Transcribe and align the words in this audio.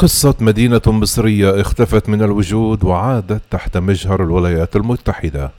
قصة 0.00 0.34
مدينة 0.40 0.80
مصرية 0.86 1.60
اختفت 1.60 2.08
من 2.08 2.22
الوجود 2.22 2.84
وعادت 2.84 3.42
تحت 3.50 3.76
مجهر 3.76 4.22
الولايات 4.22 4.76
المتحدة. 4.76 5.50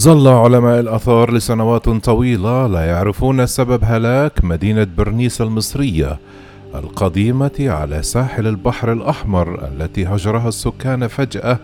ظل 0.00 0.28
علماء 0.28 0.80
الآثار 0.80 1.32
لسنوات 1.32 1.88
طويلة 1.88 2.66
لا 2.66 2.80
يعرفون 2.80 3.46
سبب 3.46 3.80
هلاك 3.84 4.44
مدينة 4.44 4.86
برنيس 4.98 5.40
المصرية 5.40 6.18
القديمة 6.74 7.50
على 7.60 8.02
ساحل 8.02 8.46
البحر 8.46 8.92
الأحمر 8.92 9.68
التي 9.68 10.06
هجرها 10.06 10.48
السكان 10.48 11.06
فجأة 11.06 11.58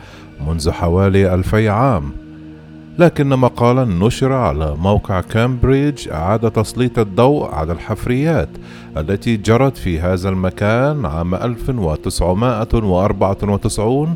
منذ 0.49 0.71
حوالي 0.71 1.35
ألفي 1.35 1.69
عام. 1.69 2.13
لكن 2.99 3.29
مقالا 3.29 3.85
نشر 3.85 4.33
على 4.33 4.75
موقع 4.75 5.21
كامبريدج 5.21 6.09
أعاد 6.09 6.51
تسليط 6.51 6.99
الضوء 6.99 7.55
على 7.55 7.73
الحفريات 7.73 8.49
التي 8.97 9.37
جرت 9.37 9.77
في 9.77 10.01
هذا 10.01 10.29
المكان 10.29 11.07
عام 11.07 11.35
1994 11.35 14.15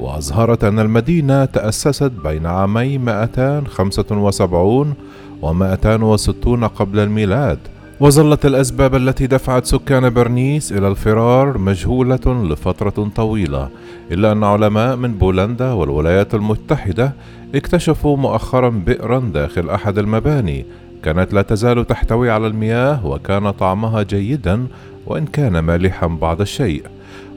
وأظهرت 0.00 0.64
أن 0.64 0.78
المدينة 0.78 1.44
تأسست 1.44 2.12
بين 2.24 2.46
عامي 2.46 2.98
275 2.98 4.94
و 5.42 5.52
260 5.52 6.64
قبل 6.64 6.98
الميلاد 6.98 7.58
وظلت 8.00 8.46
الأسباب 8.46 8.94
التي 8.94 9.26
دفعت 9.26 9.66
سكان 9.66 10.10
برنيس 10.10 10.72
إلى 10.72 10.88
الفرار 10.88 11.58
مجهولة 11.58 12.20
لفترة 12.26 13.10
طويلة 13.16 13.68
إلا 14.10 14.32
أن 14.32 14.44
علماء 14.44 14.96
من 14.96 15.14
بولندا 15.14 15.72
والولايات 15.72 16.34
المتحدة 16.34 17.12
اكتشفوا 17.54 18.16
مؤخرا 18.16 18.68
بئرا 18.68 19.18
داخل 19.34 19.70
أحد 19.70 19.98
المباني 19.98 20.66
كانت 21.02 21.34
لا 21.34 21.42
تزال 21.42 21.86
تحتوي 21.86 22.30
على 22.30 22.46
المياه 22.46 23.06
وكان 23.06 23.50
طعمها 23.50 24.02
جيدا 24.02 24.66
وإن 25.06 25.26
كان 25.26 25.58
مالحا 25.58 26.06
بعض 26.06 26.40
الشيء. 26.40 26.82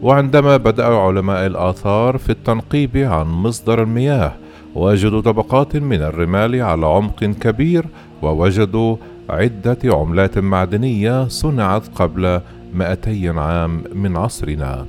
وعندما 0.01 0.57
بدأ 0.57 0.85
علماء 0.85 1.45
الآثار 1.45 2.17
في 2.17 2.29
التنقيب 2.29 2.97
عن 2.97 3.25
مصدر 3.25 3.83
المياه 3.83 4.33
وجدوا 4.75 5.21
طبقات 5.21 5.75
من 5.75 6.01
الرمال 6.01 6.61
على 6.61 6.85
عمق 6.85 7.23
كبير 7.23 7.85
ووجدوا 8.21 8.95
عدة 9.29 9.77
عملات 9.83 10.37
معدنية 10.37 11.27
صنعت 11.27 11.83
قبل 11.95 12.41
200 12.73 13.39
عام 13.39 13.83
من 13.93 14.17
عصرنا. 14.17 14.85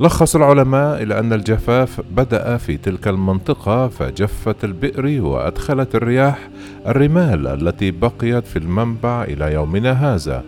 لخص 0.00 0.36
العلماء 0.36 1.02
إلى 1.02 1.18
أن 1.18 1.32
الجفاف 1.32 2.00
بدأ 2.16 2.56
في 2.56 2.76
تلك 2.76 3.08
المنطقة 3.08 3.88
فجفت 3.88 4.64
البئر 4.64 5.22
وأدخلت 5.22 5.94
الرياح 5.94 6.48
الرمال 6.86 7.46
التي 7.46 7.90
بقيت 7.90 8.46
في 8.46 8.58
المنبع 8.58 9.24
إلى 9.24 9.52
يومنا 9.52 10.14
هذا 10.14 10.44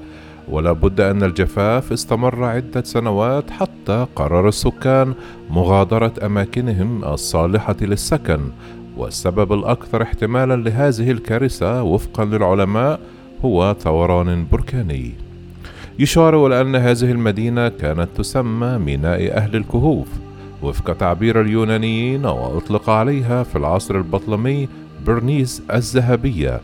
ولا 0.48 0.72
بد 0.72 1.00
أن 1.00 1.22
الجفاف 1.22 1.92
استمر 1.92 2.44
عدة 2.44 2.82
سنوات 2.82 3.50
حتى 3.50 4.06
قرر 4.16 4.48
السكان 4.48 5.14
مغادرة 5.50 6.12
أماكنهم 6.22 7.04
الصالحة 7.04 7.76
للسكن 7.80 8.40
والسبب 8.96 9.52
الأكثر 9.52 10.02
احتمالا 10.02 10.56
لهذه 10.56 11.10
الكارثة 11.10 11.82
وفقا 11.82 12.24
للعلماء 12.24 13.00
هو 13.44 13.76
ثوران 13.80 14.46
بركاني. 14.52 15.12
يشار 15.98 16.46
إلى 16.46 16.60
أن 16.60 16.76
هذه 16.76 17.10
المدينة 17.10 17.68
كانت 17.68 18.08
تسمى 18.16 18.78
ميناء 18.78 19.36
أهل 19.36 19.56
الكهوف 19.56 20.08
وفق 20.62 20.92
تعبير 20.92 21.40
اليونانيين 21.40 22.26
وأطلق 22.26 22.90
عليها 22.90 23.42
في 23.42 23.56
العصر 23.56 23.96
البطلمي 23.96 24.68
برنيس 25.06 25.62
الذهبية. 25.74 26.60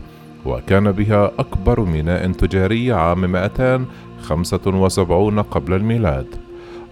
وكان 0.46 0.92
بها 0.92 1.32
أكبر 1.38 1.80
ميناء 1.80 2.32
تجاري 2.32 2.92
عام 2.92 3.32
275 3.32 5.42
قبل 5.42 5.74
الميلاد 5.74 6.26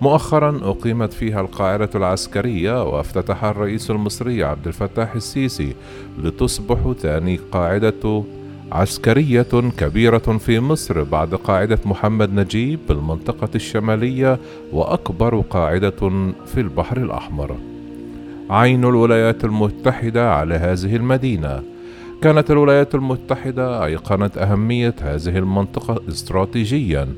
مؤخرا 0.01 0.61
أقيمت 0.63 1.13
فيها 1.13 1.41
القاعدة 1.41 1.91
العسكرية 1.95 2.85
وافتتح 2.85 3.45
الرئيس 3.45 3.91
المصري 3.91 4.45
عبد 4.45 4.67
الفتاح 4.67 5.15
السيسي 5.15 5.75
لتصبح 6.19 6.93
ثاني 6.99 7.41
قاعدة 7.53 8.23
عسكرية 8.73 9.71
كبيرة 9.79 10.19
في 10.19 10.61
مصر 10.61 11.03
بعد 11.03 11.35
قاعدة 11.35 11.79
محمد 11.85 12.35
نجيب 12.35 12.79
بالمنطقة 12.89 13.49
الشمالية 13.55 14.39
وأكبر 14.73 15.41
قاعدة 15.41 15.91
في 16.47 16.59
البحر 16.59 16.97
الأحمر. 16.97 17.57
عين 18.51 18.85
الولايات 18.85 19.45
المتحدة 19.45 20.35
على 20.35 20.55
هذه 20.55 20.97
المدينة 20.97 21.63
كانت 22.23 22.51
الولايات 22.51 22.95
المتحدة 22.95 23.85
أيقنت 23.85 24.39
أهمية 24.39 24.95
هذه 25.03 25.39
المنطقة 25.39 26.01
استراتيجيا. 26.09 27.09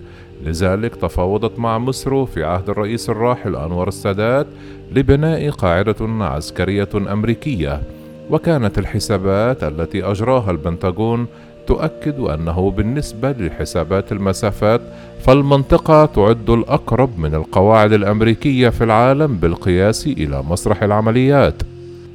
لذلك 0.44 0.96
تفاوضت 0.96 1.58
مع 1.58 1.78
مصر 1.78 2.26
في 2.26 2.44
عهد 2.44 2.70
الرئيس 2.70 3.10
الراحل 3.10 3.56
أنور 3.56 3.88
السادات 3.88 4.46
لبناء 4.92 5.50
قاعدة 5.50 5.96
عسكرية 6.00 6.88
أمريكية. 6.94 7.82
وكانت 8.30 8.78
الحسابات 8.78 9.64
التي 9.64 10.04
أجراها 10.04 10.50
البنتاغون 10.50 11.26
تؤكد 11.66 12.20
أنه 12.20 12.70
بالنسبة 12.70 13.32
لحسابات 13.32 14.12
المسافات 14.12 14.80
فالمنطقة 15.20 16.06
تعد 16.06 16.50
الأقرب 16.50 17.18
من 17.18 17.34
القواعد 17.34 17.92
الأمريكية 17.92 18.68
في 18.68 18.84
العالم 18.84 19.36
بالقياس 19.36 20.06
إلى 20.06 20.42
مسرح 20.42 20.82
العمليات. 20.82 21.62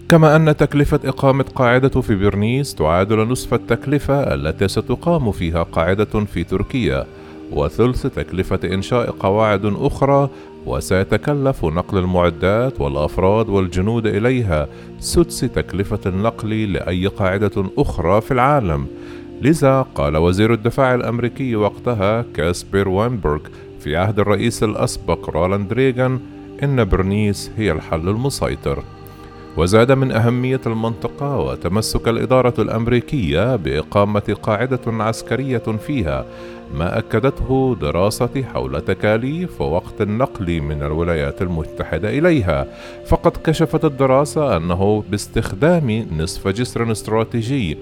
كما 0.10 0.36
أن 0.36 0.58
تكلفة 0.58 1.00
إقامة 1.06 1.46
قاعدة 1.56 2.02
في 2.02 2.16
برنيس 2.16 2.76
تعادل 2.76 3.28
نصف 3.28 3.54
التكلفة 3.54 4.34
التي 4.34 4.68
ستقام 4.68 5.32
فيها 5.32 5.64
قاعدة 5.64 6.26
في 6.26 6.44
تركيا 6.44 7.06
وثلث 7.52 8.08
تكلفة 8.08 8.60
إنشاء 8.64 9.12
قواعد 9.12 9.66
أخرى 9.66 10.30
وسيتكلف 10.66 11.66
نقل 11.66 11.98
المعدات 11.98 12.82
والأفراد 12.82 13.50
والجنود 13.50 14.08
إليها 14.08 14.68
سدس 15.00 15.40
تكلفة 15.40 16.00
النقل 16.06 16.74
لأي 16.74 17.08
قاعدة 17.08 17.66
أخرى 17.78 18.22
في 18.22 18.32
العالم. 18.32 18.88
لذا 19.42 19.82
قال 19.96 20.18
وزير 20.18 20.54
الدفاع 20.54 20.96
الأمريكي 20.96 21.56
وقتها 21.56 22.26
كاسبر 22.34 22.90
وينبرغ 22.90 23.40
في 23.80 23.96
عهد 23.98 24.20
الرئيس 24.20 24.64
الأسبق 24.64 25.30
رونالد 25.30 25.74
ريغان 25.74 26.20
إن 26.64 26.86
برنيس 26.86 27.52
هي 27.58 27.72
الحل 27.72 28.10
المسيطر. 28.10 28.84
وزاد 29.58 29.92
من 29.92 30.12
أهمية 30.12 30.62
المنطقة 30.68 31.38
وتمسك 31.38 32.08
الإدارة 32.08 32.54
الأمريكية 32.60 33.56
بإقامة 33.56 34.38
قاعدة 34.44 34.80
عسكرية 34.88 35.58
فيها 35.88 36.26
ما 36.74 36.98
أكدته 36.98 37.78
دراستي 37.82 38.44
حول 38.44 38.82
تكاليف 38.82 39.62
ووقت 39.62 40.02
النقل 40.02 40.62
من 40.62 40.84
الولايات 40.84 41.42
المتحدة 41.42 42.10
إليها، 42.10 42.68
فقد 43.06 43.32
كشفت 43.44 43.86
الدراسة 43.86 44.58
أنه 44.58 45.04
باستخدام 45.12 46.08
نصف 46.18 46.48
جسر 46.48 46.92
استراتيجي 46.92 47.78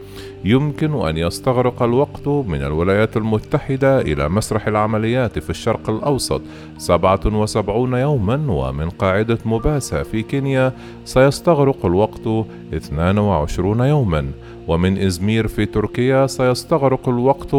يمكن 0.46 1.08
أن 1.08 1.18
يستغرق 1.18 1.84
الوقت 1.84 2.28
من 2.28 2.64
الولايات 2.64 3.18
المتحدة 3.18 4.02
إلى 4.02 4.30
مسرح 4.30 4.68
العمليات 4.68 5.40
في 5.40 5.50
الشرق 5.50 5.90
الأوسط 5.90 6.42
77 6.78 7.94
يوما 7.94 8.52
ومن 8.52 8.90
قاعدة 8.90 9.38
موباسا 9.46 10.04
في 10.04 10.22
كينيا 10.22 10.74
سيستغرق 11.06 11.86
الوقت 11.86 12.28
22 12.74 13.80
يوما 13.80 14.26
ومن 14.68 14.98
إزمير 14.98 15.48
في 15.48 15.66
تركيا 15.66 16.28
سيستغرق 16.28 17.10
الوقت 17.10 17.56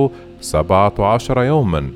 سبعة 0.46 0.94
عشر 0.98 1.43
يوما. 1.43 1.90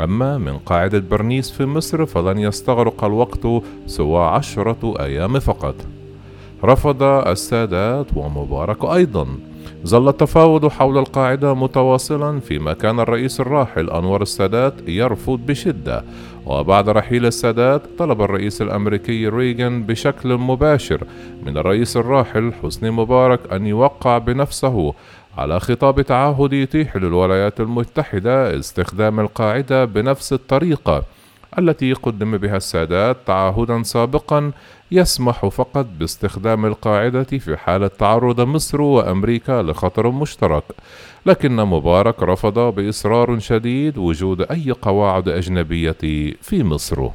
أما 0.00 0.38
من 0.38 0.58
قاعدة 0.58 0.98
برنيس 1.10 1.50
في 1.50 1.66
مصر 1.66 2.06
فلن 2.06 2.38
يستغرق 2.38 3.04
الوقت 3.04 3.46
سوى 3.86 4.24
عشرة 4.24 4.94
أيام 5.00 5.38
فقط. 5.38 5.74
رفض 6.64 7.02
السادات 7.02 8.06
ومبارك 8.16 8.84
أيضا. 8.84 9.26
ظل 9.86 10.08
التفاوض 10.08 10.68
حول 10.68 10.98
القاعدة 10.98 11.54
متواصلا 11.54 12.40
فيما 12.40 12.72
كان 12.72 13.00
الرئيس 13.00 13.40
الراحل 13.40 13.90
أنور 13.90 14.22
السادات 14.22 14.74
يرفض 14.88 15.40
بشدة. 15.46 16.04
وبعد 16.46 16.88
رحيل 16.88 17.26
السادات 17.26 17.82
طلب 17.98 18.22
الرئيس 18.22 18.62
الأمريكي 18.62 19.28
ريغان 19.28 19.82
بشكل 19.82 20.36
مباشر 20.36 21.00
من 21.46 21.58
الرئيس 21.58 21.96
الراحل 21.96 22.52
حسني 22.62 22.90
مبارك 22.90 23.52
أن 23.52 23.66
يوقع 23.66 24.18
بنفسه. 24.18 24.94
على 25.36 25.60
خطاب 25.60 26.00
تعهد 26.00 26.52
يتيح 26.52 26.96
للولايات 26.96 27.60
المتحدة 27.60 28.58
استخدام 28.58 29.20
القاعدة 29.20 29.84
بنفس 29.84 30.32
الطريقة 30.32 31.02
التي 31.58 31.92
قدم 31.92 32.36
بها 32.36 32.56
السادات 32.56 33.16
تعهدا 33.26 33.82
سابقا 33.82 34.52
يسمح 34.90 35.46
فقط 35.46 35.86
باستخدام 35.98 36.66
القاعدة 36.66 37.22
في 37.24 37.56
حالة 37.56 37.86
تعرض 37.86 38.40
مصر 38.40 38.80
وأمريكا 38.80 39.62
لخطر 39.62 40.10
مشترك، 40.10 40.64
لكن 41.26 41.56
مبارك 41.56 42.22
رفض 42.22 42.58
بإصرار 42.58 43.38
شديد 43.38 43.98
وجود 43.98 44.40
أي 44.40 44.70
قواعد 44.82 45.28
أجنبية 45.28 45.96
في 46.42 46.64
مصر. 46.64 47.08